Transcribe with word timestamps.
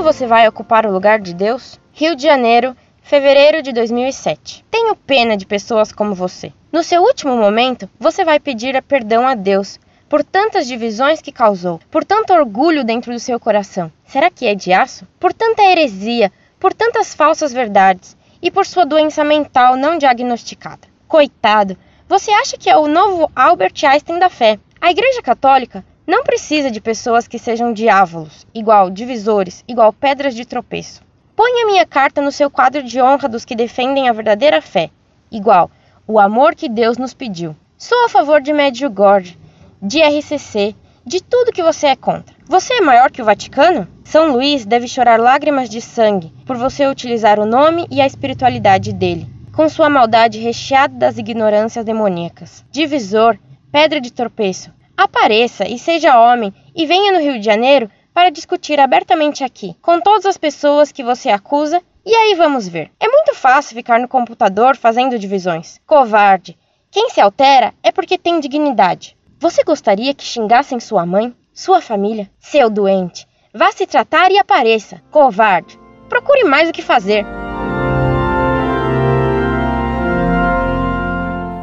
você 0.00 0.28
vai 0.28 0.46
ocupar 0.46 0.86
o 0.86 0.92
lugar 0.92 1.18
de 1.18 1.34
Deus? 1.34 1.80
Rio 1.92 2.14
de 2.14 2.22
Janeiro, 2.22 2.76
fevereiro 3.02 3.60
de 3.60 3.72
2007. 3.72 4.64
Tenho 4.70 4.94
pena 4.94 5.36
de 5.36 5.44
pessoas 5.44 5.90
como 5.90 6.14
você. 6.14 6.52
No 6.70 6.84
seu 6.84 7.02
último 7.02 7.36
momento, 7.36 7.90
você 7.98 8.24
vai 8.24 8.38
pedir 8.38 8.80
perdão 8.82 9.26
a 9.26 9.34
Deus 9.34 9.80
por 10.08 10.22
tantas 10.22 10.66
divisões 10.66 11.20
que 11.20 11.32
causou, 11.32 11.80
por 11.90 12.04
tanto 12.04 12.32
orgulho 12.32 12.84
dentro 12.84 13.12
do 13.12 13.18
seu 13.18 13.40
coração. 13.40 13.90
Será 14.06 14.30
que 14.30 14.46
é 14.46 14.54
de 14.54 14.72
aço? 14.72 15.06
Por 15.18 15.32
tanta 15.32 15.62
heresia, 15.62 16.30
por 16.60 16.72
tantas 16.72 17.12
falsas 17.14 17.52
verdades 17.52 18.16
e 18.40 18.50
por 18.50 18.64
sua 18.64 18.86
doença 18.86 19.24
mental 19.24 19.76
não 19.76 19.98
diagnosticada. 19.98 20.86
Coitado, 21.08 21.76
você 22.08 22.30
acha 22.30 22.56
que 22.56 22.70
é 22.70 22.76
o 22.76 22.86
novo 22.86 23.30
Albert 23.34 23.74
Einstein 23.84 24.18
da 24.18 24.28
fé. 24.28 24.58
A 24.80 24.90
Igreja 24.90 25.22
Católica 25.22 25.84
não 26.12 26.24
precisa 26.24 26.70
de 26.70 26.78
pessoas 26.78 27.26
que 27.26 27.38
sejam 27.38 27.72
diávolos, 27.72 28.46
igual 28.54 28.90
divisores, 28.90 29.64
igual 29.66 29.94
pedras 29.94 30.34
de 30.34 30.44
tropeço. 30.44 31.00
Ponha 31.34 31.64
minha 31.64 31.86
carta 31.86 32.20
no 32.20 32.30
seu 32.30 32.50
quadro 32.50 32.82
de 32.82 33.00
honra 33.00 33.30
dos 33.30 33.46
que 33.46 33.56
defendem 33.56 34.10
a 34.10 34.12
verdadeira 34.12 34.60
fé, 34.60 34.90
igual 35.30 35.70
o 36.06 36.20
amor 36.20 36.54
que 36.54 36.68
Deus 36.68 36.98
nos 36.98 37.14
pediu. 37.14 37.56
Sou 37.78 38.04
a 38.04 38.10
favor 38.10 38.42
de 38.42 38.52
Medjugorje, 38.52 39.38
de 39.80 40.02
RCC, 40.02 40.76
de 41.02 41.22
tudo 41.22 41.50
que 41.50 41.62
você 41.62 41.86
é 41.86 41.96
contra. 41.96 42.36
Você 42.46 42.74
é 42.74 42.80
maior 42.82 43.10
que 43.10 43.22
o 43.22 43.24
Vaticano? 43.24 43.88
São 44.04 44.32
Luís 44.32 44.66
deve 44.66 44.86
chorar 44.86 45.18
lágrimas 45.18 45.70
de 45.70 45.80
sangue 45.80 46.30
por 46.44 46.58
você 46.58 46.86
utilizar 46.86 47.40
o 47.40 47.46
nome 47.46 47.86
e 47.90 48.02
a 48.02 48.06
espiritualidade 48.06 48.92
dele, 48.92 49.26
com 49.56 49.66
sua 49.66 49.88
maldade 49.88 50.38
recheada 50.40 50.94
das 50.94 51.16
ignorâncias 51.16 51.86
demoníacas. 51.86 52.62
Divisor, 52.70 53.38
pedra 53.72 53.98
de 53.98 54.12
tropeço, 54.12 54.70
apareça 54.96 55.66
e 55.68 55.78
seja 55.78 56.20
homem 56.20 56.52
e 56.74 56.86
venha 56.86 57.12
no 57.12 57.20
Rio 57.20 57.38
de 57.38 57.44
Janeiro 57.44 57.90
para 58.12 58.30
discutir 58.30 58.78
abertamente 58.78 59.42
aqui, 59.42 59.74
com 59.80 60.00
todas 60.00 60.26
as 60.26 60.36
pessoas 60.36 60.92
que 60.92 61.02
você 61.02 61.30
acusa, 61.30 61.82
e 62.04 62.14
aí 62.14 62.34
vamos 62.34 62.68
ver. 62.68 62.90
É 63.00 63.08
muito 63.08 63.34
fácil 63.34 63.76
ficar 63.76 63.98
no 63.98 64.08
computador 64.08 64.76
fazendo 64.76 65.18
divisões. 65.18 65.80
Covarde. 65.86 66.58
Quem 66.90 67.08
se 67.08 67.20
altera 67.20 67.72
é 67.82 67.90
porque 67.90 68.18
tem 68.18 68.38
dignidade. 68.38 69.16
Você 69.40 69.64
gostaria 69.64 70.12
que 70.12 70.24
xingassem 70.24 70.78
sua 70.78 71.06
mãe, 71.06 71.34
sua 71.54 71.80
família? 71.80 72.30
Seu 72.38 72.68
doente, 72.68 73.26
vá 73.52 73.72
se 73.72 73.86
tratar 73.86 74.30
e 74.30 74.38
apareça. 74.38 75.02
Covarde, 75.10 75.78
procure 76.08 76.44
mais 76.44 76.68
o 76.68 76.72
que 76.72 76.82
fazer. 76.82 77.24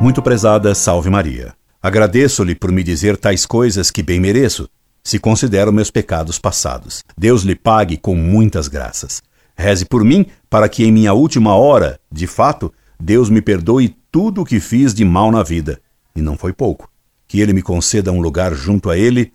Muito 0.00 0.22
prezada, 0.22 0.74
salve 0.74 1.10
Maria. 1.10 1.57
Agradeço-lhe 1.82 2.54
por 2.54 2.72
me 2.72 2.82
dizer 2.82 3.16
tais 3.16 3.46
coisas 3.46 3.90
que 3.90 4.02
bem 4.02 4.20
mereço, 4.20 4.68
se 5.02 5.18
considero 5.18 5.72
meus 5.72 5.90
pecados 5.90 6.38
passados. 6.38 7.04
Deus 7.16 7.42
lhe 7.42 7.54
pague 7.54 7.96
com 7.96 8.14
muitas 8.14 8.68
graças. 8.68 9.22
Reze 9.56 9.84
por 9.84 10.04
mim, 10.04 10.26
para 10.50 10.68
que 10.68 10.84
em 10.84 10.92
minha 10.92 11.12
última 11.12 11.54
hora, 11.54 11.98
de 12.10 12.26
fato, 12.26 12.72
Deus 13.00 13.30
me 13.30 13.40
perdoe 13.40 13.96
tudo 14.10 14.42
o 14.42 14.44
que 14.44 14.60
fiz 14.60 14.92
de 14.92 15.04
mal 15.04 15.30
na 15.30 15.42
vida. 15.42 15.80
E 16.14 16.20
não 16.20 16.36
foi 16.36 16.52
pouco 16.52 16.90
que 17.28 17.40
ele 17.40 17.52
me 17.52 17.60
conceda 17.60 18.10
um 18.10 18.20
lugar 18.20 18.54
junto 18.54 18.88
a 18.88 18.96
ele, 18.96 19.32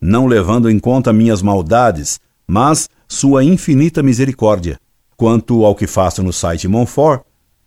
não 0.00 0.26
levando 0.26 0.68
em 0.68 0.78
conta 0.80 1.12
minhas 1.12 1.40
maldades, 1.40 2.18
mas 2.46 2.90
sua 3.08 3.44
infinita 3.44 4.02
misericórdia. 4.02 4.78
Quanto 5.16 5.64
ao 5.64 5.74
que 5.74 5.86
faço 5.86 6.22
no 6.22 6.32
site 6.32 6.66
Monfort, 6.66 7.22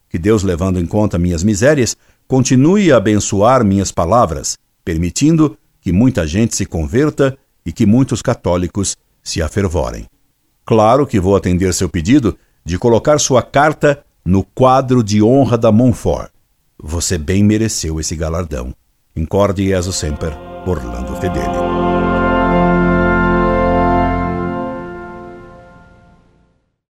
que 0.09 0.19
Deus, 0.19 0.43
levando 0.43 0.79
em 0.79 0.85
conta 0.85 1.17
minhas 1.17 1.43
misérias, 1.43 1.95
continue 2.29 2.91
a 2.91 2.97
abençoar 2.97 3.65
minhas 3.65 3.91
palavras, 3.91 4.55
permitindo 4.85 5.57
que 5.81 5.91
muita 5.91 6.27
gente 6.27 6.55
se 6.55 6.63
converta 6.63 7.35
e 7.65 7.73
que 7.73 7.87
muitos 7.87 8.21
católicos 8.21 8.95
se 9.23 9.41
afervorem. 9.41 10.05
Claro 10.63 11.07
que 11.07 11.19
vou 11.19 11.35
atender 11.35 11.73
seu 11.73 11.89
pedido 11.89 12.37
de 12.63 12.77
colocar 12.77 13.19
sua 13.19 13.41
carta 13.41 14.03
no 14.23 14.43
quadro 14.43 15.03
de 15.03 15.23
honra 15.23 15.57
da 15.57 15.71
Monfort. 15.71 16.29
Você 16.77 17.17
bem 17.17 17.43
mereceu 17.43 17.99
esse 17.99 18.15
galardão. 18.15 18.75
Incorde 19.15 19.67
Jesus 19.67 19.95
Semper, 19.95 20.37
Orlando 20.67 21.15
Fedeli. 21.15 22.08